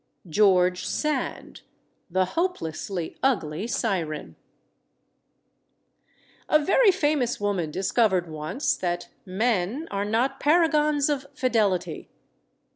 GEORGE 0.27 0.83
SAND 0.87 1.61
THE 2.09 2.25
HOPELESSLY 2.33 3.17
UGLY 3.21 3.67
SIREN 3.67 4.35
A 6.49 6.57
VERY 6.57 6.89
famous 6.91 7.39
woman 7.39 7.69
discovered 7.69 8.27
once 8.27 8.75
that 8.77 9.09
men 9.27 9.87
are 9.91 10.05
not 10.05 10.39
paragons 10.39 11.07
of 11.07 11.27
fidelity. 11.35 12.09